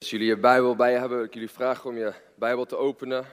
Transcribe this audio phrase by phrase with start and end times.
[0.00, 2.76] Als jullie je Bijbel bij je hebben, wil ik jullie vragen om je Bijbel te
[2.76, 3.26] openen.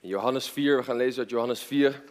[0.00, 2.02] Johannes 4, we gaan lezen uit Johannes 4.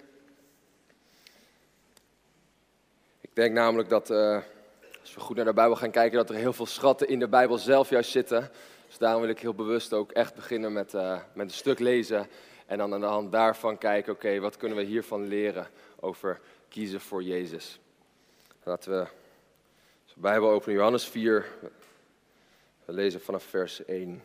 [3.21, 4.39] Ik denk namelijk dat, uh,
[5.01, 7.27] als we goed naar de Bijbel gaan kijken, dat er heel veel schatten in de
[7.27, 8.51] Bijbel zelf juist zitten.
[8.87, 12.27] Dus daarom wil ik heel bewust ook echt beginnen met, uh, met een stuk lezen.
[12.65, 15.67] En dan aan de hand daarvan kijken, oké, wat kunnen we hiervan leren
[15.99, 17.79] over kiezen voor Jezus.
[18.63, 19.07] Laten we
[20.05, 21.45] de Bijbel openen, Johannes 4,
[22.85, 24.21] we lezen vanaf vers 1.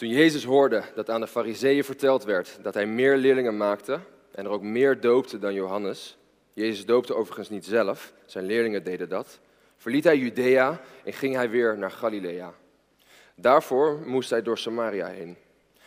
[0.00, 4.00] Toen Jezus hoorde dat aan de Fariseeën verteld werd dat hij meer leerlingen maakte
[4.30, 6.18] en er ook meer doopte dan Johannes,
[6.52, 9.40] Jezus doopte overigens niet zelf, zijn leerlingen deden dat,
[9.76, 12.54] verliet hij Judea en ging hij weer naar Galilea.
[13.34, 15.36] Daarvoor moest hij door Samaria heen.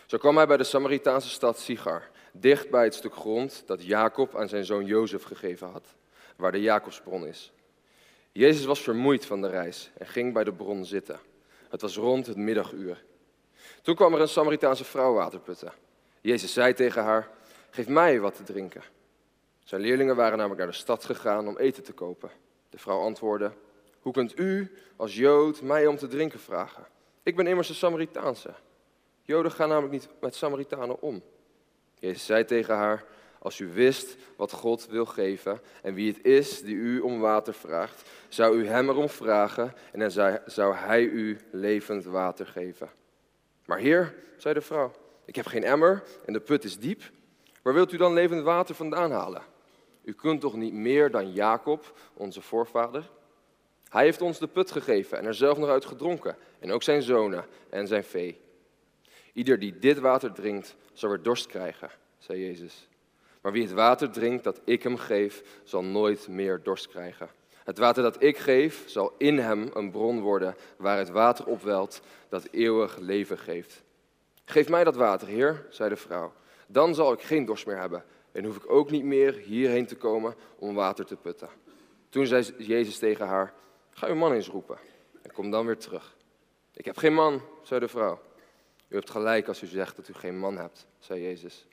[0.06, 4.36] Zo kwam hij bij de Samaritaanse stad Sigar dicht bij het stuk grond dat Jacob
[4.36, 5.96] aan zijn zoon Jozef gegeven had,
[6.36, 7.52] waar de Jacobsbron is.
[8.32, 11.20] Jezus was vermoeid van de reis en ging bij de bron zitten.
[11.70, 13.04] Het was rond het middaguur.
[13.82, 15.74] Toen kwam er een Samaritaanse vrouw waterputten.
[16.22, 17.30] Jezus zei tegen haar:
[17.70, 18.84] Geef mij wat te drinken.
[19.64, 22.32] Zijn leerlingen waren namelijk naar de stad gegaan om eten te kopen.
[22.70, 23.52] De vrouw antwoordde:
[24.00, 26.88] Hoe kunt u als Jood mij om te drinken vragen?
[27.24, 28.54] Ik ben immers een Samaritaanse.
[29.26, 31.22] Joden gaan namelijk niet met Samaritanen om.
[32.00, 33.06] Jezus zei tegen haar,
[33.40, 37.54] als u wist wat God wil geven en wie het is die u om water
[37.54, 40.12] vraagt, zou u hem erom vragen en dan
[40.46, 42.90] zou hij u levend water geven.
[43.66, 44.92] Maar heer, zei de vrouw,
[45.26, 47.02] ik heb geen emmer en de put is diep.
[47.62, 49.42] Waar wilt u dan levend water vandaan halen?
[50.04, 53.10] U kunt toch niet meer dan Jacob, onze voorvader?
[53.90, 57.02] Hij heeft ons de put gegeven en er zelf nog uit gedronken, en ook zijn
[57.02, 58.42] zonen en zijn vee.
[59.34, 62.88] Ieder die dit water drinkt, zal weer dorst krijgen, zei Jezus.
[63.42, 67.30] Maar wie het water drinkt dat ik hem geef, zal nooit meer dorst krijgen.
[67.64, 72.02] Het water dat ik geef, zal in hem een bron worden waar het water opwelt
[72.30, 73.84] dat eeuwig leven geeft.
[74.46, 76.34] Geef mij dat water, Heer, zei de vrouw.
[76.68, 79.96] Dan zal ik geen dorst meer hebben en hoef ik ook niet meer hierheen te
[79.96, 81.50] komen om water te putten.
[82.10, 83.54] Toen zei Jezus tegen haar,
[83.92, 84.78] ga uw man eens roepen
[85.22, 86.16] en kom dan weer terug.
[86.74, 88.20] Ik heb geen man, zei de vrouw.
[88.94, 91.66] U hebt gelijk als u zegt dat u geen man hebt, zei Jezus.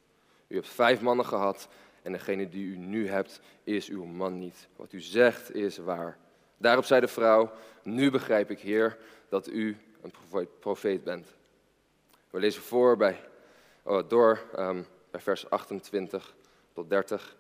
[0.47, 1.69] U hebt vijf mannen gehad
[2.03, 4.69] en degene die u nu hebt is uw man niet.
[4.77, 6.19] Wat u zegt is waar.
[6.57, 8.99] Daarop zei de vrouw, nu begrijp ik, Heer,
[9.29, 11.27] dat u een profeet bent.
[12.31, 13.21] We lezen voor bij,
[13.83, 16.35] oh, door um, bij vers 28
[16.73, 17.37] tot 30.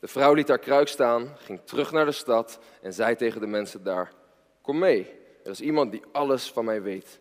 [0.00, 3.46] De vrouw liet haar kruik staan, ging terug naar de stad en zei tegen de
[3.46, 4.12] mensen daar,
[4.60, 5.10] kom mee,
[5.44, 7.20] er is iemand die alles van mij weet.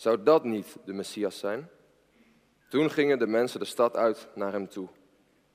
[0.00, 1.68] Zou dat niet de Messias zijn?
[2.68, 4.88] Toen gingen de mensen de stad uit naar hem toe.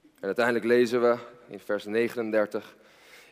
[0.02, 1.18] En uiteindelijk lezen we
[1.48, 2.76] in vers 39.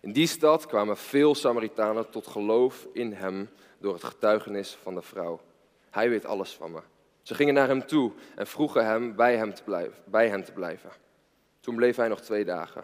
[0.02, 5.02] In die stad kwamen veel Samaritanen tot geloof in hem door het getuigenis van de
[5.02, 5.42] vrouw.
[5.90, 6.80] Hij weet alles van me.
[7.22, 10.04] Ze gingen naar hem toe en vroegen hem bij hem te blijven.
[10.06, 10.90] Bij hem te blijven.
[11.60, 12.84] Toen bleef hij nog twee dagen.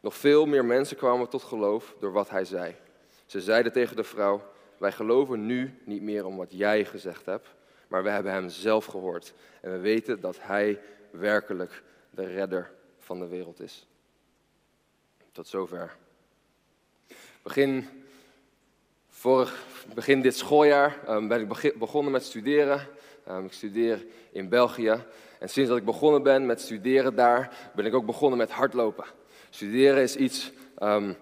[0.00, 2.76] Nog veel meer mensen kwamen tot geloof door wat hij zei.
[3.26, 4.52] Ze zeiden tegen de vrouw:
[4.84, 7.48] wij geloven nu niet meer om wat jij gezegd hebt,
[7.88, 9.34] maar we hebben hem zelf gehoord.
[9.60, 10.80] En we weten dat hij
[11.10, 13.86] werkelijk de redder van de wereld is.
[15.32, 15.96] Tot zover.
[17.42, 17.88] Begin,
[19.08, 19.64] vorig,
[19.94, 22.86] begin dit schooljaar um, ben ik begonnen met studeren.
[23.28, 25.04] Um, ik studeer in België.
[25.38, 29.04] En sinds dat ik begonnen ben met studeren daar, ben ik ook begonnen met hardlopen.
[29.50, 30.52] Studeren is iets
[30.82, 31.16] um,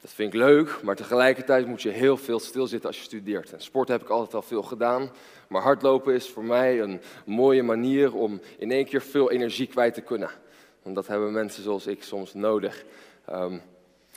[0.00, 3.54] dat vind ik leuk, maar tegelijkertijd moet je heel veel stilzitten als je studeert.
[3.56, 5.10] Sport heb ik altijd al veel gedaan,
[5.48, 9.94] maar hardlopen is voor mij een mooie manier om in één keer veel energie kwijt
[9.94, 10.30] te kunnen.
[10.82, 12.84] Want dat hebben mensen zoals ik soms nodig.
[13.30, 13.62] Um,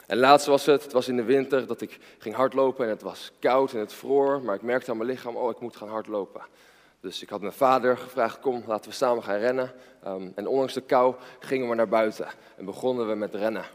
[0.08, 3.02] en laatst was het, het was in de winter, dat ik ging hardlopen en het
[3.02, 5.90] was koud en het vroor, maar ik merkte aan mijn lichaam, oh ik moet gaan
[5.90, 6.42] hardlopen.
[7.00, 9.72] Dus ik had mijn vader gevraagd, kom laten we samen gaan rennen.
[10.08, 12.28] Um, en ondanks de kou gingen we naar buiten
[12.58, 13.66] en begonnen we met rennen.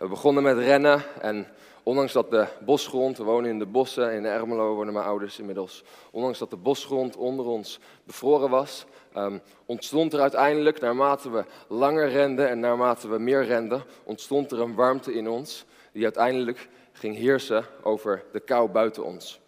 [0.00, 1.46] We begonnen met rennen en
[1.82, 5.84] ondanks dat de bosgrond, we wonen in de bossen, in Ermelo wonen mijn ouders inmiddels,
[6.10, 8.84] ondanks dat de bosgrond onder ons bevroren was,
[9.16, 14.60] um, ontstond er uiteindelijk, naarmate we langer renden en naarmate we meer renden, ontstond er
[14.60, 19.40] een warmte in ons die uiteindelijk ging heersen over de kou buiten ons.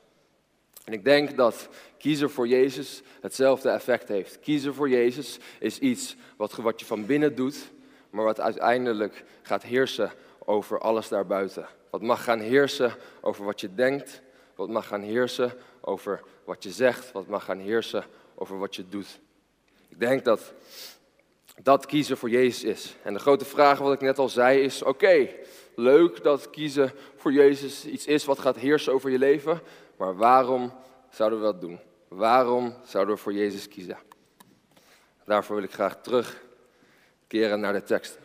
[0.84, 1.68] En ik denk dat
[1.98, 4.40] kiezen voor Jezus hetzelfde effect heeft.
[4.40, 7.70] Kiezen voor Jezus is iets wat je van binnen doet,
[8.10, 10.12] maar wat uiteindelijk gaat heersen
[10.44, 11.66] over alles daarbuiten.
[11.90, 14.22] Wat mag gaan heersen over wat je denkt.
[14.56, 17.12] Wat mag gaan heersen over wat je zegt.
[17.12, 18.04] Wat mag gaan heersen
[18.34, 19.20] over wat je doet.
[19.88, 20.52] Ik denk dat
[21.62, 22.94] dat kiezen voor Jezus is.
[23.02, 25.28] En de grote vraag, wat ik net al zei, is: oké,
[25.74, 29.60] leuk dat kiezen voor Jezus iets is wat gaat heersen over je leven,
[29.96, 30.72] maar waarom
[31.10, 31.80] zouden we dat doen?
[32.08, 33.98] Waarom zouden we voor Jezus kiezen?
[35.24, 38.18] Daarvoor wil ik graag terugkeren naar de tekst.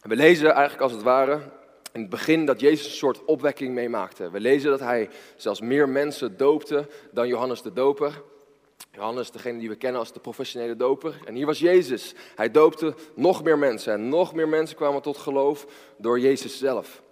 [0.00, 1.40] We lezen eigenlijk als het ware
[1.92, 4.30] in het begin dat Jezus een soort opwekking meemaakte.
[4.30, 8.22] We lezen dat hij zelfs meer mensen doopte dan Johannes de Doper.
[8.92, 11.20] Johannes, degene die we kennen als de professionele doper.
[11.24, 12.14] En hier was Jezus.
[12.34, 13.92] Hij doopte nog meer mensen.
[13.92, 15.66] En nog meer mensen kwamen tot geloof
[15.96, 17.02] door Jezus zelf.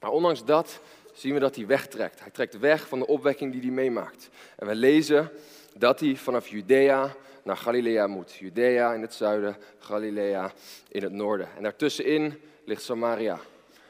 [0.00, 0.80] Maar ondanks dat
[1.12, 2.20] zien we dat hij wegtrekt.
[2.20, 4.28] Hij trekt weg van de opwekking die hij meemaakt.
[4.56, 5.30] En we lezen
[5.74, 8.32] dat hij vanaf Judea naar Galilea moet.
[8.32, 10.52] Judea in het zuiden, Galilea
[10.88, 11.48] in het noorden.
[11.56, 13.38] En daartussenin ligt Samaria.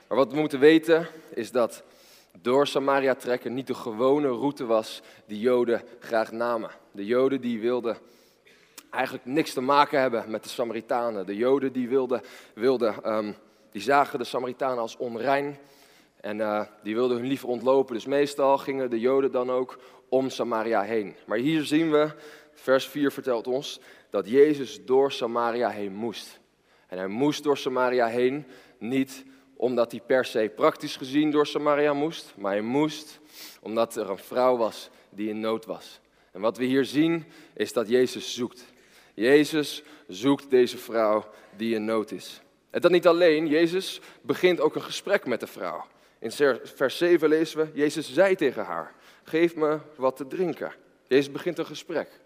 [0.08, 1.82] Maar wat we moeten weten is dat
[2.42, 6.70] door Samaria trekken niet de gewone route was die Joden graag namen.
[6.90, 7.96] De Joden die wilden
[8.90, 11.26] eigenlijk niks te maken hebben met de Samaritanen.
[11.26, 12.22] De Joden die wilden,
[12.54, 13.32] wilden ehm,
[13.70, 15.58] die zagen de Samaritanen als onrein
[16.20, 17.94] en uh, die wilden hun liever ontlopen.
[17.94, 19.78] Dus meestal gingen de Joden dan ook
[20.14, 21.16] om Samaria heen.
[21.26, 22.11] Maar hier zien we,
[22.52, 23.81] vers 4 vertelt ons,
[24.11, 26.40] dat Jezus door Samaria heen moest.
[26.88, 28.46] En hij moest door Samaria heen,
[28.78, 29.25] niet
[29.56, 33.20] omdat hij per se praktisch gezien door Samaria moest, maar hij moest
[33.61, 36.00] omdat er een vrouw was die in nood was.
[36.32, 37.25] En wat we hier zien
[37.55, 38.64] is dat Jezus zoekt.
[39.14, 41.25] Jezus zoekt deze vrouw
[41.56, 42.40] die in nood is.
[42.70, 45.87] En dat niet alleen, Jezus begint ook een gesprek met de vrouw.
[46.19, 46.32] In
[46.62, 48.94] vers 7 lezen we, Jezus zei tegen haar,
[49.25, 50.73] geef me wat te drinken.
[51.06, 52.21] Jezus begint een gesprek.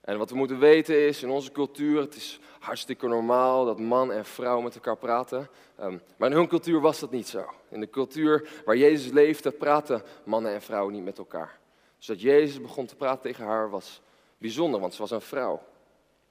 [0.00, 4.12] En wat we moeten weten is, in onze cultuur, het is hartstikke normaal dat man
[4.12, 5.48] en vrouw met elkaar praten.
[5.76, 7.44] Ehm, maar in hun cultuur was dat niet zo.
[7.68, 11.58] In de cultuur waar Jezus leefde, praten mannen en vrouwen niet met elkaar.
[11.96, 14.00] Dus dat Jezus begon te praten tegen haar was
[14.38, 15.62] bijzonder, want ze was een vrouw.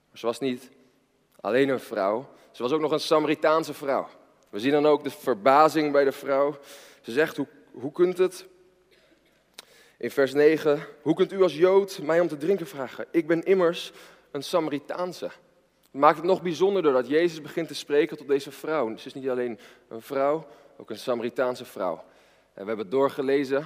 [0.10, 0.70] Maar ze was niet
[1.42, 4.08] alleen een vrouw, ze was ook nog een Samaritaanse vrouw.
[4.50, 6.58] We zien dan ook de verbazing bij de vrouw.
[7.02, 8.48] Ze zegt, hoe, hoe kunt het
[10.00, 13.06] in vers 9, hoe kunt u als Jood mij om te drinken vragen?
[13.12, 13.92] Ik ben immers
[14.32, 15.30] een Samaritaanse.
[15.92, 18.98] Maakt het nog bijzonderder dat Jezus begint te spreken tot deze vrouw.
[18.98, 19.60] Ze is niet alleen
[19.90, 20.48] een vrouw,
[20.78, 21.96] ook een Samaritaanse vrouw.
[22.54, 23.66] En we hebben het doorgelezen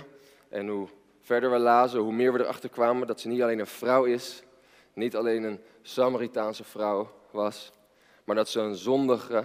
[0.50, 0.88] en hoe
[1.22, 4.44] verder we lazen, hoe meer we erachter kwamen dat ze niet alleen een vrouw is,
[4.94, 7.72] niet alleen een Samaritaanse vrouw was,
[8.24, 9.44] maar dat ze een zondige,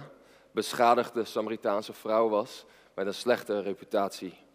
[0.51, 4.47] beschadigde Samaritaanse vrouw was met een slechte reputatie.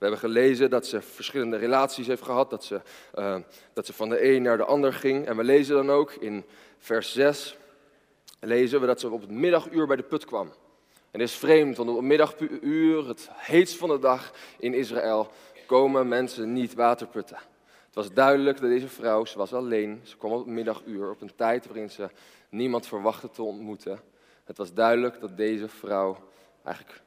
[0.00, 2.80] We hebben gelezen dat ze verschillende relaties heeft gehad, dat ze,
[3.18, 3.36] uh,
[3.72, 5.26] dat ze van de een naar de ander ging.
[5.26, 6.44] En we lezen dan ook in
[6.78, 7.56] vers 6,
[8.38, 10.46] lezen we dat ze op het middaguur bij de put kwam.
[11.10, 15.30] En het is vreemd, want op het middaguur, het heetst van de dag in Israël,
[15.66, 17.38] komen mensen niet waterputten.
[17.86, 21.20] Het was duidelijk dat deze vrouw, ze was alleen, ze kwam op het middaguur, op
[21.20, 22.08] een tijd waarin ze
[22.48, 24.00] niemand verwachtte te ontmoeten.
[24.44, 26.16] Het was duidelijk dat deze vrouw
[26.64, 27.02] eigenlijk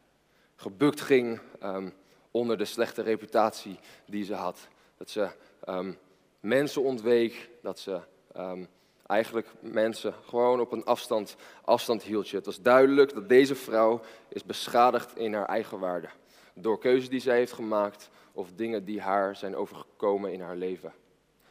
[0.55, 1.93] gebukt ging, um,
[2.33, 4.67] onder de slechte reputatie die ze had.
[4.97, 5.29] Dat ze
[5.69, 5.97] um,
[6.39, 7.99] mensen ontweek, dat ze
[8.37, 8.67] um,
[9.05, 12.31] eigenlijk mensen gewoon op een afstand, afstand hield.
[12.31, 16.09] Het was duidelijk dat deze vrouw is beschadigd in haar eigen waarde.
[16.53, 20.93] Door keuzes die zij heeft gemaakt of dingen die haar zijn overgekomen in haar leven.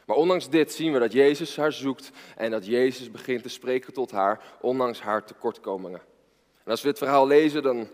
[0.05, 3.93] Maar ondanks dit zien we dat Jezus haar zoekt en dat Jezus begint te spreken
[3.93, 6.01] tot haar, ondanks haar tekortkomingen.
[6.63, 7.87] En als we dit verhaal lezen, dan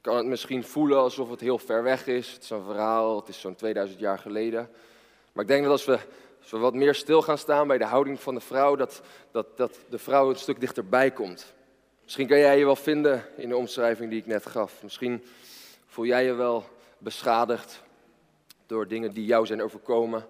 [0.00, 2.32] kan het misschien voelen alsof het heel ver weg is.
[2.32, 4.70] Het is een verhaal, het is zo'n 2000 jaar geleden.
[5.32, 8.34] Maar ik denk dat als we, wat meer stil gaan staan bij de houding van
[8.34, 11.54] de vrouw, dat, dat, dat de vrouw een stuk dichterbij komt.
[12.02, 14.82] Misschien kan jij je wel vinden in de omschrijving die ik net gaf.
[14.82, 15.24] Misschien
[15.86, 16.64] voel jij je wel
[16.98, 17.82] beschadigd
[18.66, 20.26] door dingen die jou zijn overkomen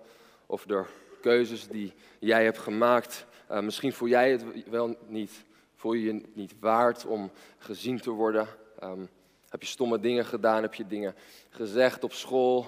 [0.47, 0.89] of door
[1.21, 3.27] keuzes die jij hebt gemaakt.
[3.50, 8.11] Uh, misschien voel jij het wel niet, voel je je niet waard om gezien te
[8.11, 8.49] worden.
[8.83, 9.09] Um,
[9.50, 10.62] heb je stomme dingen gedaan?
[10.62, 11.14] Heb je dingen
[11.50, 12.59] gezegd op school?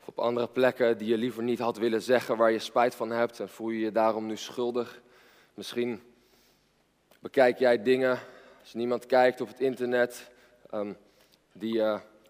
[0.00, 3.10] Of op andere plekken die je liever niet had willen zeggen, waar je spijt van
[3.10, 5.00] hebt en voel je je daarom nu schuldig?
[5.54, 6.02] Misschien
[7.20, 8.18] bekijk jij dingen,
[8.60, 10.30] als niemand kijkt op het internet,
[10.74, 10.96] um,
[11.52, 11.82] die,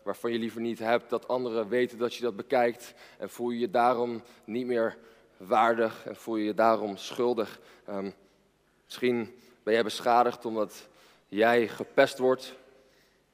[0.02, 2.94] waarvan je liever niet hebt dat anderen weten dat je dat bekijkt.
[3.18, 4.96] En voel je je daarom niet meer
[5.36, 7.60] waardig en voel je je daarom schuldig.
[7.88, 8.14] Um,
[8.84, 10.88] misschien ben jij beschadigd omdat
[11.28, 12.54] jij gepest wordt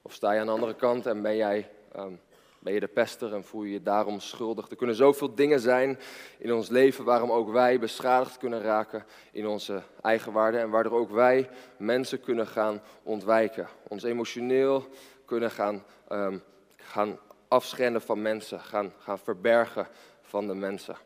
[0.06, 2.20] of sta je aan de andere kant en ben jij um,
[2.58, 4.70] ben je de pester en voel je je daarom schuldig?
[4.70, 5.98] Er kunnen zoveel dingen zijn
[6.38, 10.98] in ons leven waarom ook wij beschadigd kunnen raken in onze eigen waarde en waardoor
[10.98, 13.68] ook wij mensen kunnen gaan ontwijken.
[13.88, 14.88] Ons emotioneel
[15.24, 16.42] kunnen gaan, um,
[16.76, 17.18] gaan
[17.48, 19.88] afschenden van mensen, gaan, gaan verbergen
[20.20, 20.96] van de mensen.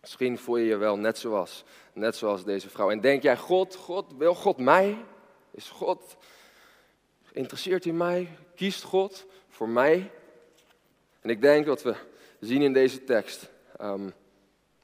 [0.00, 2.90] Misschien voel je je wel net zoals, net zoals deze vrouw.
[2.90, 5.04] En denk jij, God, God, wil God mij?
[5.50, 6.16] Is God,
[7.36, 8.28] interesseert hij mij?
[8.54, 10.10] Kiest God voor mij?
[11.20, 11.94] En ik denk dat we
[12.40, 14.10] zien in deze tekst ehm,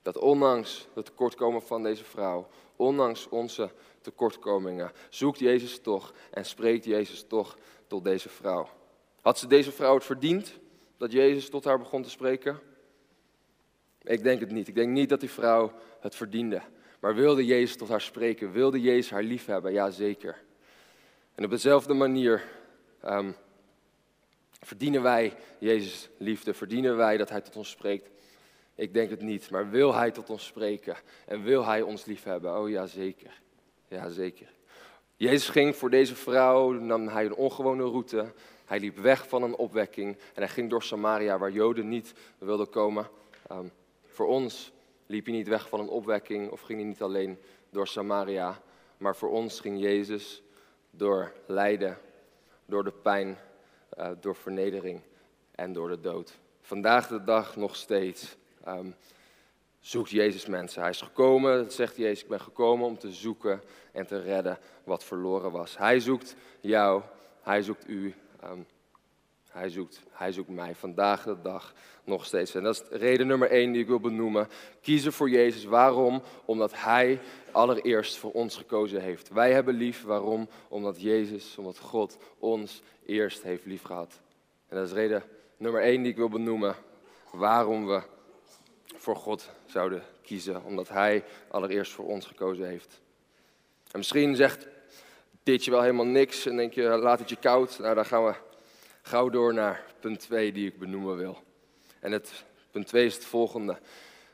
[0.02, 6.84] dat ondanks het tekortkomen van deze vrouw, ondanks onze tekortkomingen, zoekt Jezus toch en spreekt
[6.84, 7.56] Jezus toch
[7.86, 8.68] tot deze vrouw.
[9.20, 10.58] Had ze deze vrouw het verdiend
[10.96, 12.60] dat Jezus tot haar begon te spreken?
[14.02, 14.68] Ik denk het niet.
[14.68, 16.62] Ik denk niet dat die vrouw het verdiende.
[17.00, 18.52] Maar wilde Jezus tot haar spreken?
[18.52, 19.72] Wilde Jezus haar liefhebben?
[19.72, 20.42] Ja, zeker.
[21.34, 22.44] En op dezelfde manier
[23.04, 23.34] um,
[24.60, 26.54] verdienen wij Jezus liefde.
[26.54, 28.10] Verdienen wij dat Hij tot ons spreekt?
[28.74, 29.50] Ik denk het niet.
[29.50, 30.96] Maar wil Hij tot ons spreken?
[31.26, 32.58] En wil Hij ons liefhebben?
[32.58, 33.40] Oh ja, zeker.
[33.88, 34.52] Ja, zeker.
[35.16, 38.32] Jezus ging voor deze vrouw, nam hij een ongewone route.
[38.64, 42.68] Hij liep weg van een opwekking en hij ging door Samaria, waar Joden niet wilden
[42.68, 43.08] komen.
[43.52, 43.72] Um,
[44.06, 44.72] voor ons
[45.06, 47.38] liep hij niet weg van een opwekking of ging hij niet alleen
[47.70, 48.62] door Samaria,
[48.96, 50.42] maar voor ons ging Jezus
[50.96, 51.98] door lijden,
[52.66, 53.38] door de pijn,
[53.98, 55.00] uh, door vernedering
[55.54, 56.38] en door de dood.
[56.60, 58.36] Vandaag de dag nog steeds
[58.68, 58.94] um,
[59.80, 60.80] zoekt Jezus mensen.
[60.80, 65.04] Hij is gekomen, zegt Jezus, ik ben gekomen om te zoeken en te redden wat
[65.04, 65.78] verloren was.
[65.78, 67.02] Hij zoekt jou,
[67.42, 68.14] hij zoekt u.
[68.44, 68.66] Um,
[69.52, 72.54] hij zoekt, hij zoekt mij vandaag de dag nog steeds.
[72.54, 74.48] En dat is reden nummer één die ik wil benoemen.
[74.80, 75.64] Kiezen voor Jezus.
[75.64, 76.22] Waarom?
[76.44, 79.28] Omdat Hij allereerst voor ons gekozen heeft.
[79.28, 80.02] Wij hebben lief.
[80.02, 80.48] Waarom?
[80.68, 84.20] Omdat Jezus, omdat God ons eerst heeft lief gehad.
[84.68, 85.22] En dat is reden
[85.56, 86.74] nummer één die ik wil benoemen.
[87.32, 88.02] Waarom we
[88.96, 90.64] voor God zouden kiezen.
[90.64, 93.00] Omdat Hij allereerst voor ons gekozen heeft.
[93.90, 94.66] En misschien zegt
[95.42, 97.78] dit je wel helemaal niks en denk je, laat het je koud.
[97.78, 98.34] Nou, dan gaan we
[99.02, 101.38] gauw door naar punt 2 die ik benoemen wil.
[102.00, 103.78] En het punt 2 is het volgende.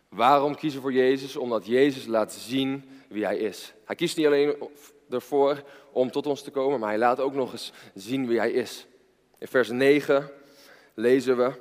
[0.08, 1.36] Waarom kiezen voor Jezus?
[1.36, 3.74] Omdat Jezus laat zien wie Hij is.
[3.84, 4.56] Hij kiest niet alleen
[5.10, 8.50] ervoor om tot ons te komen, maar Hij laat ook nog eens zien wie Hij
[8.50, 8.86] is.
[9.38, 10.30] In vers 9
[10.94, 11.52] lezen we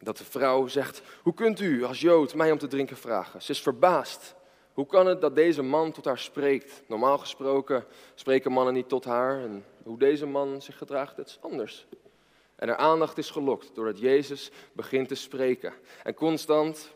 [0.00, 3.42] dat de vrouw zegt: Hoe kunt u als Jood mij om te drinken vragen?
[3.42, 4.34] Ze is verbaasd.
[4.72, 6.82] Hoe kan het dat deze man tot haar spreekt?
[6.86, 9.42] Normaal gesproken spreken mannen niet tot haar.
[9.42, 11.86] En hoe deze man zich gedraagt, dat is anders.
[12.56, 15.72] En haar aandacht is gelokt doordat Jezus begint te spreken.
[16.02, 16.92] En constant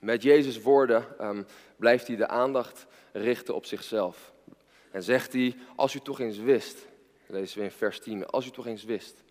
[0.00, 4.32] met Jezus' woorden um, blijft hij de aandacht richten op zichzelf.
[4.90, 6.86] En zegt hij, als u toch eens wist,
[7.26, 9.22] lezen we in vers 10, als u toch eens wist,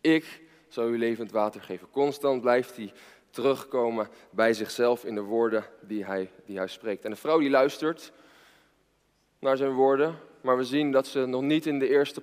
[0.00, 1.90] ik zal u levend water geven.
[1.90, 2.92] Constant blijft hij
[3.30, 7.04] terugkomen bij zichzelf in de woorden die hij, die hij spreekt.
[7.04, 8.12] En de vrouw die luistert
[9.38, 12.22] naar zijn woorden, maar we zien dat ze nog niet in de eerste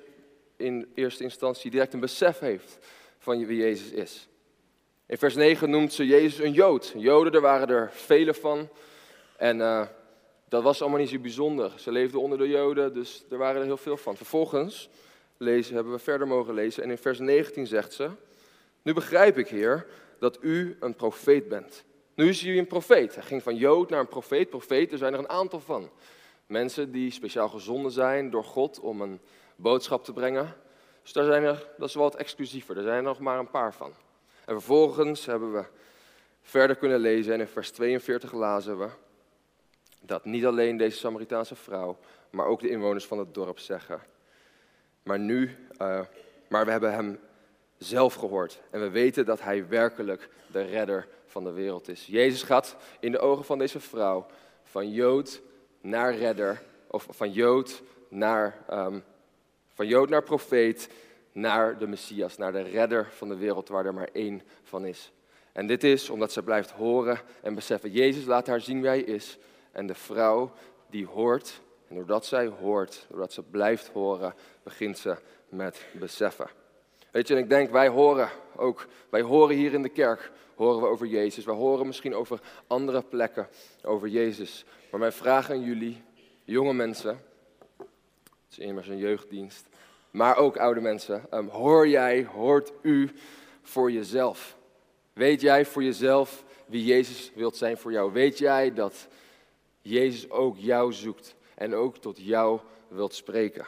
[0.61, 2.77] in eerste instantie direct een besef heeft
[3.17, 4.27] van wie Jezus is.
[5.05, 6.93] In vers 9 noemt ze Jezus een Jood.
[6.97, 8.69] Joden, er waren er vele van.
[9.37, 9.87] En uh,
[10.49, 11.71] dat was allemaal niet zo bijzonder.
[11.77, 14.17] Ze leefden onder de Joden, dus er waren er heel veel van.
[14.17, 14.89] Vervolgens
[15.37, 16.83] lezen, hebben we verder mogen lezen.
[16.83, 18.09] En in vers 19 zegt ze:
[18.81, 19.85] Nu begrijp ik, Heer,
[20.19, 21.83] dat u een profeet bent.
[22.15, 23.15] Nu is u een profeet.
[23.15, 24.91] Hij ging van Jood naar een profeet.
[24.91, 25.89] Er zijn er een aantal van.
[26.47, 29.19] Mensen die speciaal gezonden zijn door God om een
[29.61, 30.55] boodschap te brengen.
[31.01, 33.73] Dus daar zijn er, dat is wat exclusiever, er zijn er nog maar een paar
[33.73, 33.93] van.
[34.45, 35.65] En vervolgens hebben we
[36.41, 38.89] verder kunnen lezen en in vers 42 lazen we
[40.01, 41.97] dat niet alleen deze Samaritaanse vrouw,
[42.29, 44.01] maar ook de inwoners van het dorp zeggen.
[45.03, 46.01] Maar nu, uh,
[46.47, 47.19] maar we hebben hem
[47.77, 52.05] zelf gehoord en we weten dat hij werkelijk de redder van de wereld is.
[52.05, 54.25] Jezus gaat in de ogen van deze vrouw
[54.63, 55.41] van Jood
[55.81, 59.03] naar redder, of van Jood naar um,
[59.81, 60.89] van Jood naar profeet,
[61.31, 65.11] naar de Messias, naar de redder van de wereld waar er maar één van is.
[65.51, 69.01] En dit is omdat ze blijft horen en beseffen, Jezus laat haar zien wie hij
[69.01, 69.37] is.
[69.71, 70.51] En de vrouw
[70.89, 74.33] die hoort, en doordat zij hoort, doordat ze blijft horen,
[74.63, 75.15] begint ze
[75.49, 76.49] met beseffen.
[77.11, 80.81] Weet je, en ik denk, wij horen ook, wij horen hier in de kerk, horen
[80.81, 81.45] we over Jezus.
[81.45, 83.47] We horen misschien over andere plekken
[83.83, 84.65] over Jezus.
[84.91, 86.03] Maar mijn vraag aan jullie,
[86.43, 87.19] jonge mensen,
[88.51, 89.65] is immers een jeugddienst.
[90.11, 91.25] Maar ook oude mensen.
[91.33, 93.09] Um, hoor jij, hoort u
[93.61, 94.57] voor jezelf?
[95.13, 98.11] Weet jij voor jezelf wie Jezus wilt zijn voor jou?
[98.11, 99.07] Weet jij dat
[99.81, 103.65] Jezus ook jou zoekt en ook tot jou wilt spreken?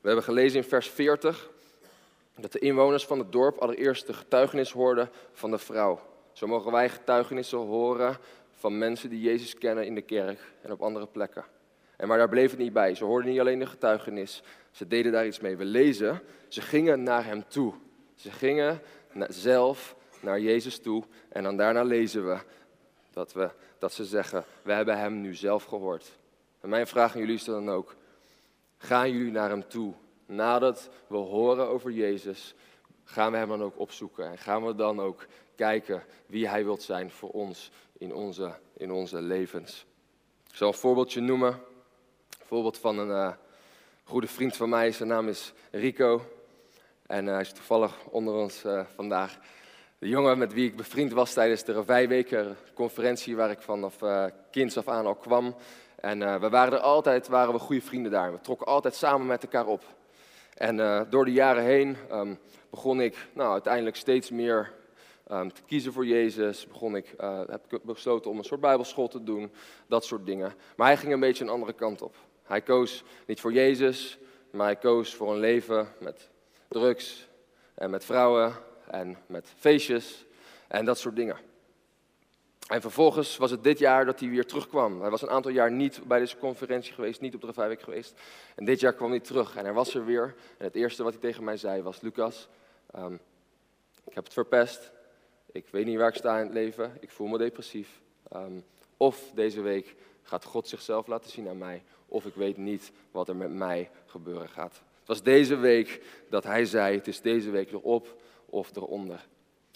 [0.00, 1.50] We hebben gelezen in vers 40
[2.36, 6.00] dat de inwoners van het dorp allereerst de getuigenis hoorden van de vrouw.
[6.32, 8.16] Zo mogen wij getuigenissen horen
[8.50, 11.44] van mensen die Jezus kennen in de kerk en op andere plekken.
[12.00, 12.94] En maar daar bleef het niet bij.
[12.94, 15.56] Ze hoorden niet alleen de getuigenis, ze deden daar iets mee.
[15.56, 17.74] We lezen, ze gingen naar hem toe.
[18.14, 18.80] Ze gingen
[19.28, 21.04] zelf naar Jezus toe.
[21.28, 22.38] En dan daarna lezen we
[23.10, 26.18] Dat, we, dat ze zeggen, we hebben hem nu zelf gehoord.
[26.60, 27.96] En mijn vraag aan jullie is dan ook,
[28.76, 29.92] gaan jullie naar hem toe?
[30.26, 32.54] Nadat we horen over Jezus,
[33.04, 34.30] gaan we hem dan ook opzoeken.
[34.30, 38.92] En gaan we dan ook kijken wie hij wilt zijn voor ons in onze, in
[38.92, 39.86] onze levens.
[40.48, 41.68] Ik zal een voorbeeldje noemen.
[42.50, 43.32] Voorbeeld van een uh,
[44.04, 44.92] goede vriend van mij.
[44.92, 46.22] Zijn naam is Rico.
[47.06, 49.38] En uh, hij is toevallig onder ons uh, vandaag.
[49.98, 53.96] De jongen met wie ik bevriend was tijdens de vijfweken conferentie waar ik vanaf
[54.50, 55.54] kinds af aan al kwam.
[55.96, 58.32] En we waren er altijd, waren we goede vrienden daar.
[58.32, 59.84] We trokken altijd samen met elkaar op.
[60.54, 62.38] En door de jaren heen um,
[62.70, 64.72] begon ik nou, uiteindelijk steeds meer
[65.32, 66.66] um, te kiezen voor Jezus.
[66.66, 67.14] Begon ik,
[67.46, 69.52] heb ik besloten om een soort bijbelschool te doen,
[69.86, 70.54] dat soort dingen.
[70.76, 72.14] Maar hij ging een beetje een andere kant op.
[72.50, 74.18] Hij koos niet voor Jezus,
[74.50, 76.28] maar hij koos voor een leven met
[76.68, 77.28] drugs
[77.74, 78.54] en met vrouwen
[78.86, 80.24] en met feestjes
[80.68, 81.36] en dat soort dingen.
[82.68, 85.00] En vervolgens was het dit jaar dat hij weer terugkwam.
[85.00, 88.20] Hij was een aantal jaar niet bij deze conferentie geweest, niet op de vijf geweest.
[88.54, 90.34] En dit jaar kwam hij terug en hij was er weer.
[90.58, 92.48] En het eerste wat hij tegen mij zei was, Lucas,
[92.96, 93.20] um,
[94.04, 94.92] ik heb het verpest.
[95.52, 96.96] Ik weet niet waar ik sta in het leven.
[97.00, 98.00] Ik voel me depressief.
[98.36, 98.64] Um,
[99.00, 101.82] of deze week gaat God zichzelf laten zien aan mij.
[102.06, 104.82] Of ik weet niet wat er met mij gebeuren gaat.
[104.98, 108.16] Het was deze week dat hij zei: Het is deze week erop
[108.46, 109.26] of eronder.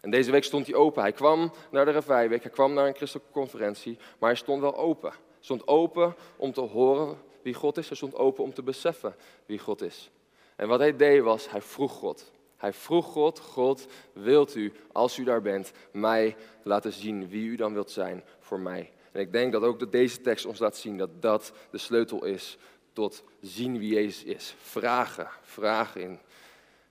[0.00, 1.02] En deze week stond hij open.
[1.02, 4.76] Hij kwam naar de Revijweek, hij kwam naar een christelijke conferentie, maar hij stond wel
[4.76, 5.10] open.
[5.10, 9.14] Hij stond open om te horen wie God is, hij stond open om te beseffen
[9.46, 10.10] wie God is.
[10.56, 12.32] En wat hij deed was, hij vroeg God.
[12.56, 17.56] Hij vroeg God, God, wilt u, als u daar bent, mij laten zien wie u
[17.56, 18.92] dan wilt zijn voor mij?
[19.14, 22.24] En ik denk dat ook dat deze tekst ons laat zien dat dat de sleutel
[22.24, 22.58] is
[22.92, 24.54] tot zien wie Jezus is.
[24.58, 26.18] Vragen, vragen in.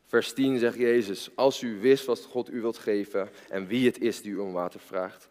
[0.06, 4.00] Vers 10 zegt Jezus, als u wist wat God u wilt geven en wie het
[4.02, 5.30] is die u om water vraagt,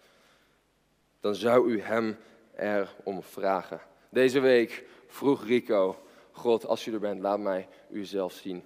[1.20, 2.16] dan zou u hem
[2.56, 3.80] erom vragen.
[4.08, 8.62] Deze week vroeg Rico, God, als u er bent, laat mij u zelf zien.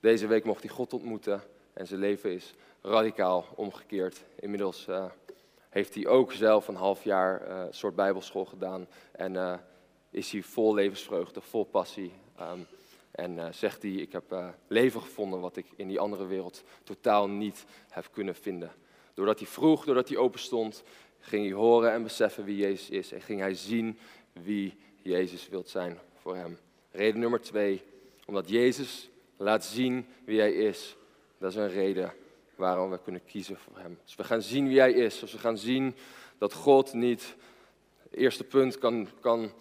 [0.00, 4.24] Deze week mocht hij God ontmoeten en zijn leven is radicaal omgekeerd.
[4.40, 5.04] Inmiddels uh,
[5.76, 9.54] heeft hij ook zelf een half jaar uh, soort bijbelschool gedaan en uh,
[10.10, 12.12] is hij vol levensvreugde, vol passie.
[12.40, 12.66] Um,
[13.10, 17.64] en zegt hij, ik heb leven gevonden wat ik in die andere wereld totaal niet
[17.88, 18.72] heb kunnen vinden.
[19.14, 20.82] Doordat hij vroeg, doordat hij open stond,
[21.20, 23.12] ging hij horen en beseffen wie Jezus is.
[23.12, 23.98] En ging hij zien
[24.32, 26.58] wie Jezus wilt zijn voor hem.
[26.90, 27.82] Reden nummer twee,
[28.26, 30.96] omdat Jezus laat zien wie hij is.
[31.38, 32.12] Dat is een reden
[32.56, 33.98] waarom we kunnen kiezen voor hem.
[34.02, 35.94] Als we gaan zien wie hij is, als we gaan zien
[36.38, 37.36] dat God niet,
[38.02, 39.52] het eerste punt kan, kan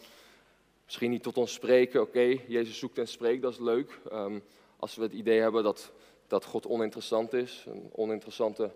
[0.86, 2.02] misschien niet tot ons spreken.
[2.02, 4.00] Oké, Jezus zoekt en spreekt, dat is leuk.
[4.12, 4.44] Um,
[4.80, 5.92] als we het idee hebben dat,
[6.28, 8.72] dat God oninteressant is, een oninteressante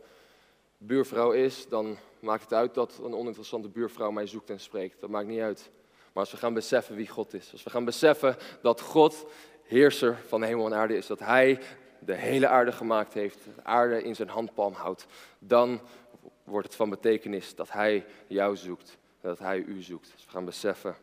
[0.77, 5.01] buurvrouw is, dan maakt het uit dat een oninteressante buurvrouw mij zoekt en spreekt.
[5.01, 5.69] Dat maakt niet uit.
[6.13, 9.25] Maar als we gaan beseffen wie God is, als we gaan beseffen dat God
[9.63, 11.59] heerser van hemel en aarde is, dat hij
[11.99, 15.05] de hele aarde gemaakt heeft, de aarde in zijn handpalm houdt,
[15.39, 15.81] dan
[16.43, 20.11] wordt het van betekenis dat hij jou zoekt, dat hij u zoekt.
[20.15, 20.95] Dus we gaan beseffen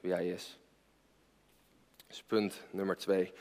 [0.00, 0.58] wie hij is.
[2.06, 3.32] Dus punt nummer twee.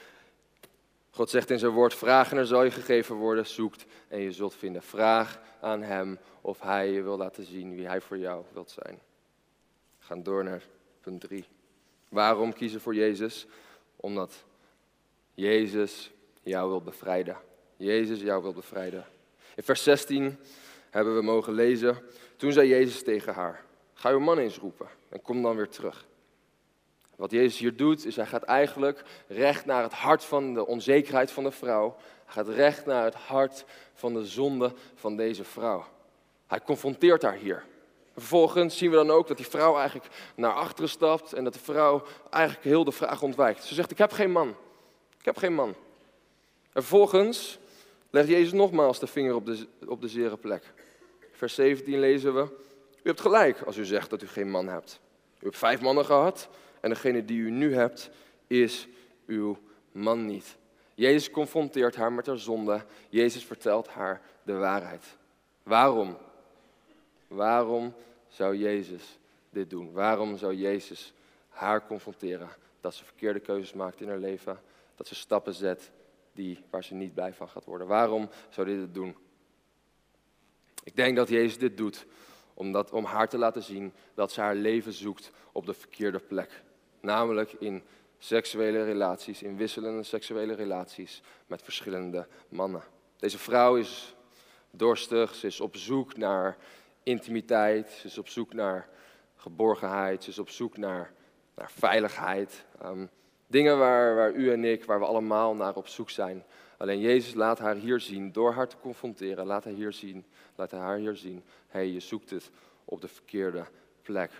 [1.09, 4.31] God zegt in zijn woord, vraag en er zal je gegeven worden, zoekt en je
[4.31, 4.81] zult vinden.
[4.81, 8.99] Vraag aan hem of hij je wil laten zien wie hij voor jou wilt zijn.
[9.99, 10.63] We gaan door naar
[11.01, 11.45] punt drie.
[12.09, 13.47] Waarom kiezen voor Jezus?
[13.95, 14.45] Omdat
[15.33, 17.37] Jezus jou wil bevrijden.
[17.77, 19.05] Jezus jou wil bevrijden.
[19.55, 20.39] In vers 16
[20.89, 21.97] hebben we mogen lezen.
[22.35, 26.07] Toen zei Jezus tegen haar: Ga uw man eens roepen en kom dan weer terug.
[27.15, 31.31] Wat Jezus hier doet, is hij gaat eigenlijk recht naar het hart van de onzekerheid
[31.31, 31.95] van de vrouw.
[32.25, 35.85] Hij gaat recht naar het hart van de zonde van deze vrouw.
[36.47, 37.63] Hij confronteert haar hier.
[38.13, 41.59] Vervolgens zien we dan ook dat die vrouw eigenlijk naar achteren stapt en dat de
[41.59, 43.63] vrouw eigenlijk heel de vraag ontwijkt.
[43.63, 44.55] Ze zegt: Ik heb geen man.
[45.19, 45.75] Ik heb geen man.
[46.73, 47.59] En vervolgens
[48.09, 50.73] legt Jezus nogmaals de vinger op de, op de zere plek.
[51.31, 52.41] Vers 17 lezen we,
[53.03, 54.99] u hebt gelijk als u zegt dat u geen man hebt.
[55.39, 56.49] U hebt vijf mannen gehad
[56.81, 58.09] en degene die u nu hebt
[58.47, 58.87] is
[59.25, 59.57] uw
[59.91, 60.57] man niet.
[60.95, 62.85] Jezus confronteert haar met haar zonde.
[63.09, 65.17] Jezus vertelt haar de waarheid.
[65.63, 66.17] Waarom?
[67.27, 67.93] Waarom
[68.27, 69.91] zou Jezus dit doen?
[69.91, 71.13] Waarom zou Jezus
[71.49, 72.49] haar confronteren
[72.81, 74.59] dat ze verkeerde keuzes maakt in haar leven?
[74.99, 75.91] dat ze stappen zet
[76.39, 77.87] die, waar ze niet blij van gaat worden.
[77.87, 79.15] Waarom zou dit het doen?
[80.83, 82.05] Ik denk dat Jezus dit doet
[82.53, 86.63] omdat, om haar te laten zien dat ze haar leven zoekt op de verkeerde plek.
[86.99, 87.83] Namelijk in
[88.17, 92.83] seksuele relaties, in wisselende seksuele relaties met verschillende mannen.
[93.17, 94.15] Deze vrouw is
[94.71, 96.57] dorstig, ze is op zoek naar
[97.03, 98.89] intimiteit, ze is op zoek naar
[99.35, 101.13] geborgenheid, ze is op zoek naar,
[101.55, 102.65] naar veiligheid.
[102.81, 103.05] Ehm,
[103.49, 106.43] dingen waar, waar u en ik, waar we allemaal naar op zoek zijn.
[106.77, 110.71] Alleen Jezus laat haar hier zien, door haar te confronteren, laat hij hier zien, laat
[110.71, 111.43] haar hier zien.
[111.67, 112.51] Hé, hey, je zoekt het
[112.85, 113.65] op de verkeerde
[114.01, 114.31] plek.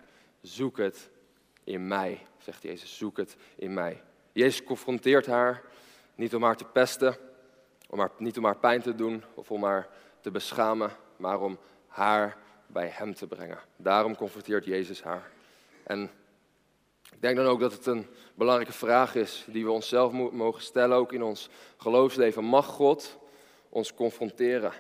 [0.42, 1.10] Zoek het
[1.64, 4.02] in mij, zegt Jezus, zoek het in mij.
[4.32, 5.62] Jezus confronteert haar,
[6.16, 7.16] niet om haar te pesten,
[7.90, 9.88] om haar, niet om haar pijn te doen of om haar
[10.22, 13.60] te beschamen, maar om haar bij hem te brengen.
[13.76, 15.32] Daarom confronteert Jezus haar.
[15.84, 16.10] En
[17.12, 20.98] ik denk dan ook dat het een belangrijke vraag is die we onszelf mogen stellen,
[20.98, 22.44] ook in ons geloofsleven.
[22.44, 23.18] Mag God
[23.70, 24.72] ons confronteren?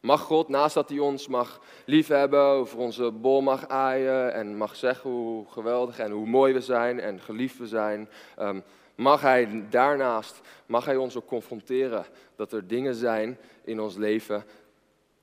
[0.00, 4.76] Mag God, naast dat hij ons mag liefhebben, over onze bol mag aaien en mag
[4.76, 8.60] zeggen hoe geweldig en hoe mooi we zijn en geliefd we zijn, ehm,
[8.94, 14.44] mag hij daarnaast, mag hij ons ook confronteren dat er dingen zijn in ons leven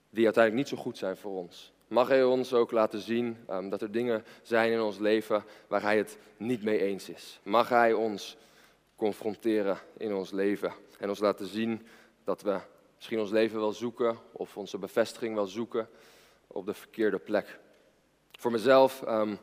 [0.10, 1.73] die uiteindelijk niet zo goed zijn voor ons.
[1.94, 5.82] Mag hij ons ook laten zien ehm, dat er dingen zijn in ons leven waar
[5.82, 7.40] hij het niet mee eens is.
[7.44, 8.38] Mag hij ons
[8.96, 11.88] confronteren in ons leven en ons laten zien
[12.24, 12.60] dat we
[12.96, 15.90] misschien ons leven wel zoeken of onze bevestiging wel zoeken
[16.48, 17.60] op de verkeerde plek.
[18.32, 19.38] Voor mezelf, um,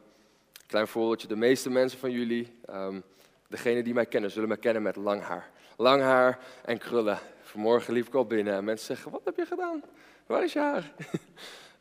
[0.66, 3.02] klein voorbeeldje, de meeste mensen van jullie, um,
[3.48, 5.50] degenen die mij kennen, zullen mij kennen met lang haar.
[5.76, 7.18] Lang haar en krullen.
[7.42, 9.82] Vanmorgen liep ik al binnen en mensen zeggen, wat heb je gedaan?
[10.26, 10.92] Waar is je haar?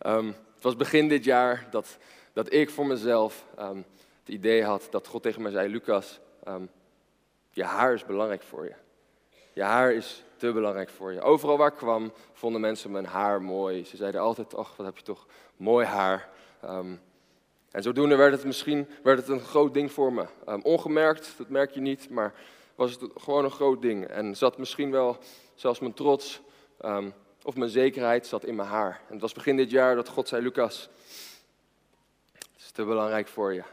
[0.06, 1.98] um, het was begin dit jaar dat,
[2.34, 3.46] dat ik voor mezelf
[4.20, 6.20] het idee had dat God tegen mij zei, Lucas,
[7.52, 8.74] je haar is belangrijk voor je.
[9.54, 11.22] Je haar is te belangrijk voor je.
[11.22, 13.86] Overal waar ik kwam, vonden mensen mijn haar mooi.
[13.86, 16.30] Ze zeiden altijd, ach, wat heb je toch mooi haar.
[16.66, 17.02] Um,
[17.72, 20.26] en zodoende werd het misschien werd het een groot ding voor me.
[20.62, 22.34] Ongemerkt, dat merk je niet, maar
[22.76, 24.06] was het gewoon een groot ding.
[24.08, 25.18] En zat misschien wel,
[25.56, 26.42] zelfs mijn trots
[27.50, 29.02] of mijn zekerheid zat in mijn haar.
[29.08, 30.90] En het was begin dit jaar dat God zei, Lucas,
[32.32, 33.64] het is te belangrijk voor je.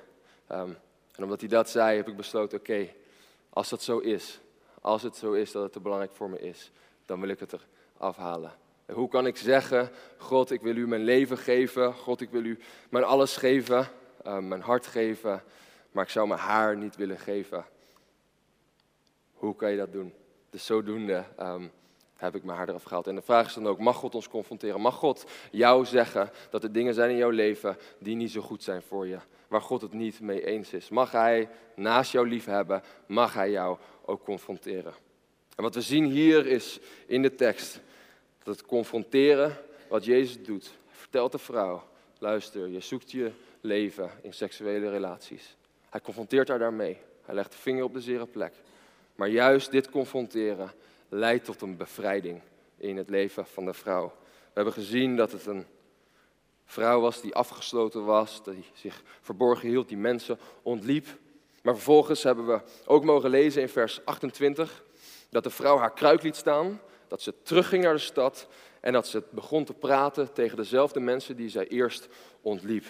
[0.46, 2.88] en omdat hij dat zei, heb ik besloten, oké,
[3.50, 4.40] als dat zo is,
[4.80, 6.70] als het zo is dat het te belangrijk voor me is,
[7.06, 8.52] dan wil ik het er afhalen.
[8.86, 12.44] En hoe kan ik zeggen, God, ik wil u mijn leven geven, God, ik wil
[12.44, 12.58] u
[12.88, 13.88] mijn alles geven,
[14.26, 15.42] uh, mijn hart geven,
[15.90, 17.64] maar ik zou mijn haar niet willen geven.
[19.32, 20.14] Hoe kan je dat doen?
[20.50, 21.72] Dus zodoende um,
[22.16, 23.06] heb ik mijn haar eraf gehaald.
[23.06, 24.80] En de vraag is dan ook, mag God ons confronteren?
[24.80, 28.62] Mag God jou zeggen dat er dingen zijn in jouw leven die niet zo goed
[28.62, 29.18] zijn voor je?
[29.48, 30.88] Waar God het niet mee eens is?
[30.88, 32.82] Mag Hij naast jou lief hebben?
[33.06, 34.94] Mag Hij jou ook confronteren?
[35.56, 37.80] En wat we zien hier is in de tekst
[38.42, 39.56] dat het confronteren
[39.88, 40.64] wat Jezus doet.
[40.64, 41.82] Hij vertelt de vrouw,
[42.18, 45.56] luister, je zoekt je leven in seksuele relaties.
[45.90, 46.98] Hij confronteert haar daarmee.
[47.24, 48.52] Hij legt de vinger op de zere plek.
[49.14, 50.72] Maar juist dit confronteren
[51.08, 52.40] leidt tot een bevrijding
[52.76, 54.06] in het leven van de vrouw.
[54.26, 55.66] We hebben gezien dat het een
[56.64, 61.06] vrouw was die afgesloten was, die zich verborgen hield, die mensen ontliep.
[61.62, 64.84] Maar vervolgens hebben we ook mogen lezen in vers 28
[65.30, 68.48] dat de vrouw haar kruik liet staan, dat ze terugging naar de stad
[68.80, 72.08] en dat ze begon te praten tegen dezelfde mensen die zij eerst
[72.40, 72.84] ontliep.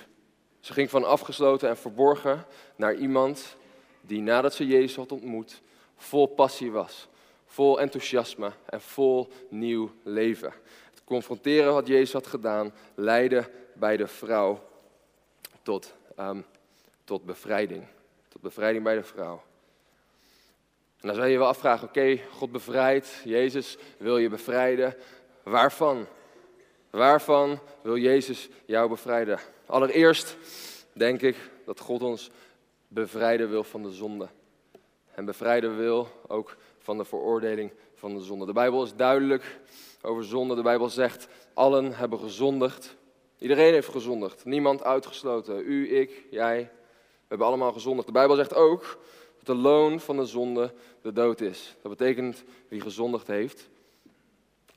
[0.60, 3.56] Ze ging van afgesloten en verborgen naar iemand
[4.00, 5.62] die nadat ze Jezus had ontmoet,
[5.96, 7.08] vol passie was,
[7.46, 10.52] vol enthousiasme en vol nieuw leven.
[10.90, 14.62] Het confronteren wat Jezus had gedaan leidde bij de vrouw
[15.62, 16.44] tot, um,
[17.04, 17.86] tot bevrijding.
[18.28, 19.42] Tot bevrijding bij de vrouw.
[21.00, 24.96] En dan zou je je wel afvragen, oké, God bevrijdt, Jezus wil je bevrijden.
[25.42, 26.06] Waarvan?
[26.90, 29.38] Waarvan wil Jezus jou bevrijden?
[29.66, 30.36] Allereerst
[30.92, 32.30] denk ik dat God ons
[32.88, 34.28] bevrijden wil van de zonde.
[35.14, 38.46] En bevrijden wil ook van de veroordeling van de zonde.
[38.46, 39.58] De Bijbel is duidelijk
[40.02, 40.54] over zonde.
[40.54, 42.96] De Bijbel zegt, allen hebben gezondigd.
[43.38, 44.44] Iedereen heeft gezondigd.
[44.44, 45.58] Niemand uitgesloten.
[45.58, 46.58] U, ik, jij.
[46.60, 48.06] We hebben allemaal gezondigd.
[48.06, 48.98] De Bijbel zegt ook
[49.42, 50.72] de loon van de zonde
[51.02, 51.76] de dood is.
[51.82, 53.68] Dat betekent wie gezondigd heeft,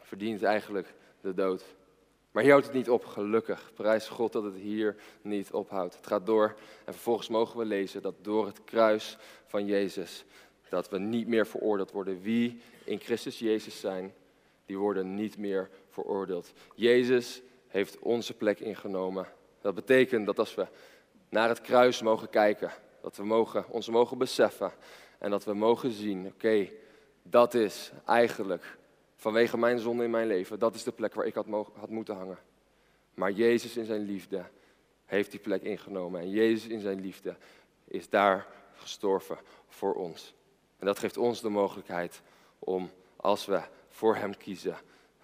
[0.02, 1.64] verdient eigenlijk de dood.
[2.32, 3.72] Maar hier houdt het niet op, gelukkig.
[3.74, 5.96] Prijs God dat het hier niet ophoudt.
[5.96, 10.26] Het gaat door en vervolgens mogen we lezen dat door het kruis van Jezus,
[10.70, 12.22] dat we niet meer veroordeeld worden.
[12.22, 14.14] Wie in Christus Jezus zijn,
[14.66, 16.52] die worden niet meer veroordeeld.
[16.76, 19.28] Jezus heeft onze plek ingenomen.
[19.62, 20.68] Dat betekent dat als we
[21.30, 24.72] naar het kruis mogen kijken, dat we mogen, ons mogen beseffen
[25.20, 26.70] en dat we mogen zien, oké,
[27.24, 28.78] dat is eigenlijk
[29.16, 32.16] vanwege mijn zonde in mijn leven, dat is de plek waar ik had, had moeten
[32.16, 32.40] hangen.
[33.14, 34.44] Maar Jezus in zijn liefde
[35.06, 37.36] heeft die plek ingenomen en Jezus in zijn liefde
[37.86, 40.34] is daar gestorven voor ons.
[40.80, 42.22] En dat geeft ons de mogelijkheid
[42.60, 44.78] om, als we voor Hem kiezen,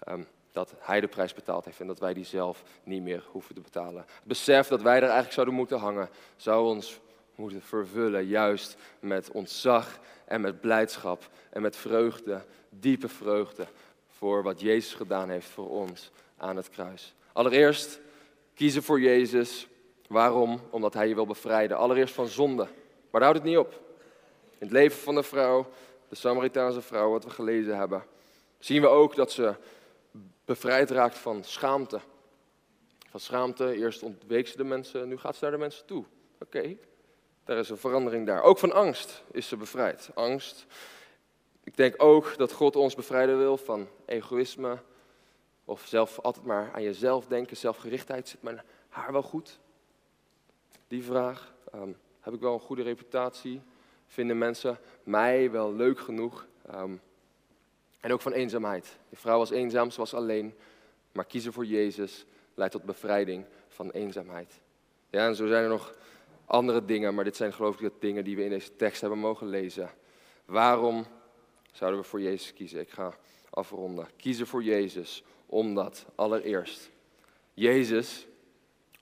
[0.08, 3.54] um, dat Hij de prijs betaald heeft en dat wij die zelf niet meer hoeven
[3.54, 4.04] te betalen.
[4.06, 7.00] Het besef dat wij er eigenlijk zouden moeten hangen, zou ons
[7.34, 13.66] moeten vervullen, juist met ontzag en met blijdschap en met vreugde, diepe vreugde
[14.08, 17.14] voor wat Jezus gedaan heeft voor ons aan het kruis.
[17.32, 18.00] Allereerst
[18.54, 19.66] kiezen voor Jezus.
[20.08, 20.60] Waarom?
[20.70, 21.76] Omdat Hij je wil bevrijden.
[21.76, 22.62] Allereerst van zonde.
[23.10, 23.85] Maar daar houdt het niet op.
[24.58, 25.66] In het leven van de vrouw,
[26.08, 28.04] de Samaritaanse vrouw, wat we gelezen hebben,
[28.58, 29.54] zien we ook dat ze
[30.44, 32.00] bevrijd raakt van schaamte.
[33.10, 36.04] Van schaamte, eerst ontweek ze de mensen, nu gaat ze naar de mensen toe.
[36.40, 36.76] Oké,
[37.44, 38.42] daar is een verandering daar.
[38.42, 40.10] Ook van angst is ze bevrijd.
[40.14, 40.66] Angst.
[41.64, 44.78] Ik denk ook dat God ons bevrijden wil van egoïsme.
[45.64, 48.28] Of zelf altijd maar aan jezelf denken, zelfgerichtheid.
[48.28, 49.58] Zit mijn haar wel goed?
[50.88, 51.54] Die vraag.
[51.72, 53.62] Ehm, heb ik wel een goede reputatie?
[54.06, 56.46] Vinden mensen mij wel leuk genoeg?
[56.66, 56.92] Ehm,
[58.00, 58.98] en ook van eenzaamheid.
[59.08, 60.54] Die vrouw was eenzaam, ze was alleen.
[61.12, 64.60] Maar kiezen voor Jezus leidt tot bevrijding van eenzaamheid.
[65.10, 65.94] Ja, en zo zijn er nog
[66.44, 69.18] andere dingen, maar dit zijn geloof ik de dingen die we in deze tekst hebben
[69.18, 69.90] mogen lezen.
[70.44, 71.06] Waarom
[71.72, 72.80] zouden we voor Jezus kiezen?
[72.80, 73.14] Ik ga
[73.50, 74.08] afronden.
[74.16, 76.90] Kiezen voor Jezus, omdat allereerst
[77.54, 78.26] Jezus,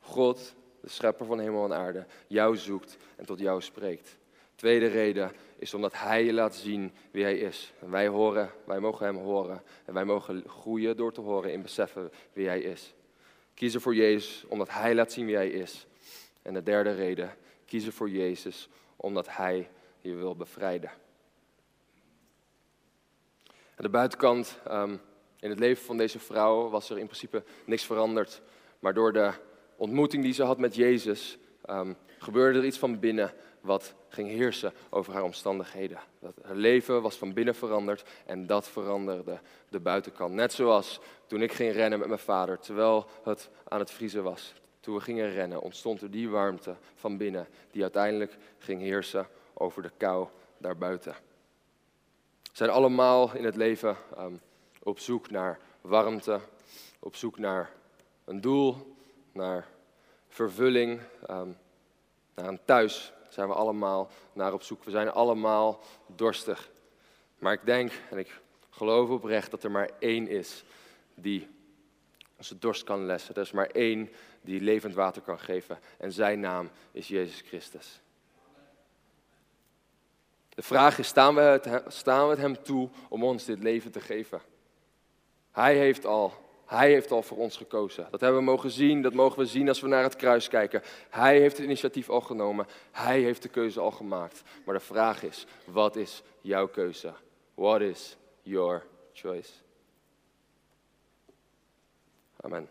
[0.01, 4.17] God, de schepper van hemel en aarde, jou zoekt en tot jou spreekt.
[4.55, 7.73] Tweede reden is omdat Hij je laat zien wie Hij is.
[7.81, 11.63] En wij, horen, wij mogen Hem horen en wij mogen groeien door te horen in
[11.63, 12.95] beseffen wie Hij is.
[13.55, 15.87] Kiezen voor Jezus omdat Hij laat zien wie Hij is.
[16.43, 19.69] En de derde reden, kiezen voor Jezus omdat Hij
[20.01, 20.91] je wil bevrijden.
[23.77, 25.01] Aan de buitenkant, um,
[25.41, 28.43] in het leven van deze vrouw, was er in principe niks veranderd.
[28.79, 29.33] Maar door de
[29.77, 31.39] ontmoeting die ze had met Jezus,
[31.71, 35.99] um, gebeurde er iets van binnen wat ging heersen over haar omstandigheden.
[36.19, 40.35] Dat haar leven was van binnen veranderd en dat veranderde de buitenkant.
[40.35, 44.55] Net zoals toen ik ging rennen met mijn vader, terwijl het aan het vriezen was.
[44.81, 49.83] Toen we gingen rennen, ontstond er die warmte van binnen, die uiteindelijk ging heersen over
[49.83, 51.15] de kou daarbuiten.
[52.43, 54.41] We zijn allemaal in het leven um,
[54.83, 56.41] op zoek naar warmte,
[56.99, 57.71] op zoek naar
[58.25, 58.97] een doel,
[59.33, 59.69] naar
[60.35, 61.57] vervulling, um,
[62.35, 63.13] naar een thuis.
[63.29, 64.85] Zijn we allemaal naar op zoek.
[64.85, 66.71] We zijn allemaal dorstig.
[67.39, 70.65] Maar ik denk en ik geloof oprecht dat er maar één is
[71.15, 71.49] die
[72.37, 73.35] onze dorst kan lessen.
[73.35, 75.79] Er is maar één die levend water kan geven.
[75.99, 78.01] En zijn naam is Jezus Christus.
[80.49, 84.01] De vraag is, staan we, staan we het hem toe om ons dit leven te
[84.01, 84.41] geven?
[85.51, 86.44] Hij heeft al,
[86.77, 88.07] hij heeft al voor ons gekozen.
[88.11, 90.83] Dat hebben we mogen zien, dat mogen we zien als we naar het kruis kijken.
[91.11, 94.43] Hij heeft het initiatief al genomen, hij heeft de keuze al gemaakt.
[94.65, 97.13] Maar de vraag is, wat is jouw keuze?
[97.55, 99.51] What is your choice?
[102.41, 102.69] Amen.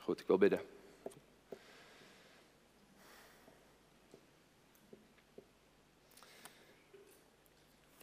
[0.00, 0.75] Goed, ik wil bidden.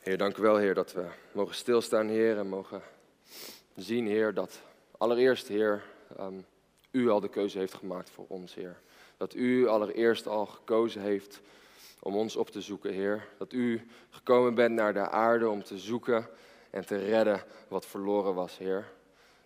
[0.03, 2.81] Heer, dank u wel, Heer, dat we mogen stilstaan, Heer, en mogen
[3.75, 4.61] zien, Heer, dat
[4.97, 5.83] allereerst, Heer,
[6.19, 6.45] um,
[6.91, 8.79] u al de keuze heeft gemaakt voor ons, Heer.
[9.17, 11.41] Dat u allereerst al gekozen heeft
[11.99, 13.27] om ons op te zoeken, Heer.
[13.37, 16.27] Dat u gekomen bent naar de aarde om te zoeken
[16.69, 18.91] en te redden wat verloren was, Heer.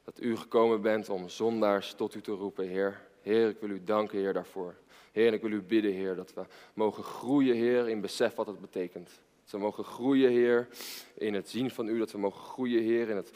[0.03, 3.01] Dat u gekomen bent om zondaars tot u te roepen, Heer.
[3.21, 4.75] Heer, ik wil u danken, Heer, daarvoor.
[5.11, 8.61] Heer, ik wil u bidden, Heer, dat we mogen groeien, Heer, in besef wat het
[8.61, 9.09] betekent.
[9.51, 10.67] We mogen groeien, Heer,
[11.13, 11.97] in het zien van u.
[11.97, 13.31] Dat we mogen groeien, Heer, in het,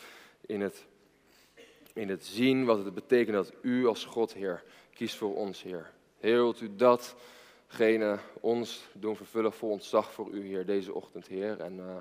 [0.46, 0.86] in het,
[1.94, 5.92] in het zien wat het betekent dat u als God, Heer, kiest voor ons, Heer.
[6.20, 11.60] Heer, wilt u datgene ons doen vervullen voor ontzag voor u, Heer, deze ochtend, Heer.
[11.60, 11.96] En, uh,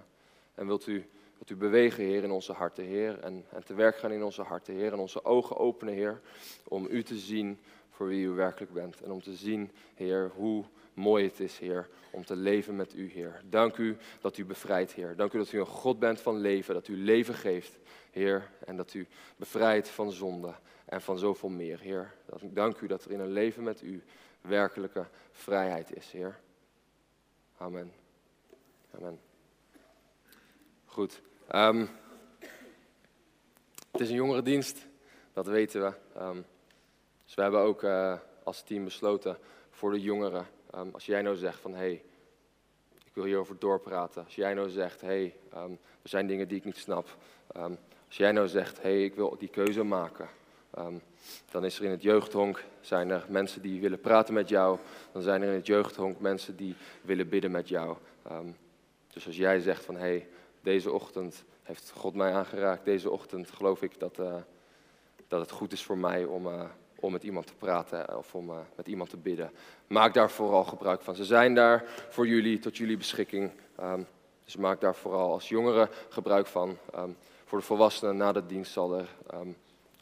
[0.55, 1.07] en wilt u
[1.39, 3.19] dat u bewegen, Heer, in onze harten, Heer.
[3.19, 4.93] En, en te werk gaan in onze harten, Heer.
[4.93, 6.21] En onze ogen openen, Heer.
[6.65, 7.59] Om u te zien
[7.91, 9.01] voor wie u werkelijk bent.
[9.01, 13.11] En om te zien, Heer, hoe mooi het is, Heer, om te leven met u,
[13.11, 13.41] Heer.
[13.45, 15.17] Dank u dat u bevrijdt, Heer.
[15.17, 16.75] Dank u dat u een God bent van leven.
[16.75, 17.79] Dat u leven geeft,
[18.11, 18.51] Heer.
[18.65, 22.15] En dat u bevrijdt van zonde en van zoveel meer, Heer.
[22.43, 24.03] Dank u dat er in een leven met u
[24.41, 26.39] werkelijke vrijheid is, Heer.
[27.57, 27.93] Amen.
[28.99, 29.21] Amen.
[30.85, 31.23] Goed.
[31.55, 31.89] Um,
[33.91, 34.87] het is een jongerendienst,
[35.33, 36.21] dat weten we.
[36.21, 36.45] Um,
[37.25, 39.39] dus we hebben ook uh, als team besloten
[39.71, 40.47] voor de jongeren.
[40.75, 42.03] Um, als jij nou zegt van hé, hey,
[43.05, 44.25] ik wil hierover doorpraten.
[44.25, 45.37] Als jij nou zegt hé, hey,
[46.03, 47.17] er zijn dingen die ik niet snap.
[48.07, 50.29] als jij nou zegt hé, hey, ik wil die keuze maken
[50.71, 50.95] Ehm,
[51.51, 54.79] dan is er in het jeugdhonk zijn er mensen die willen praten met jou.
[55.13, 57.97] Dan zijn er in het jeugdhonk mensen die willen bidden met jou.
[58.23, 58.51] Ehm,
[59.13, 60.29] dus als jij zegt van hé, hey,
[60.61, 62.85] deze ochtend heeft God mij aangeraakt.
[62.85, 64.35] Deze ochtend geloof ik dat, uh,
[65.29, 66.65] dat het goed is voor mij om, uh,
[67.01, 69.51] om met iemand te praten of om uh, met iemand te bidden.
[69.87, 71.15] Maak daar vooral gebruik van.
[71.15, 73.51] Ze zijn daar voor jullie, tot jullie beschikking.
[73.81, 74.07] Um,
[74.45, 76.77] dus maak daar vooral als jongeren gebruik van.
[76.97, 79.57] Um, voor de volwassenen na de dienst zal er um,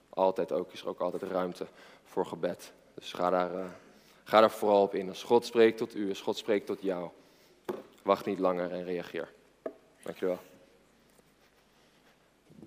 [0.08, 1.66] altijd ook, is er ook altijd ruimte
[2.04, 2.72] voor gebed.
[2.94, 3.64] Dus ga daar, uh,
[4.24, 5.08] ga daar vooral op in.
[5.08, 7.08] Als God spreekt tot u, als God spreekt tot jou,
[8.02, 9.32] wacht niet langer en reageer.
[10.02, 10.38] Dankjewel.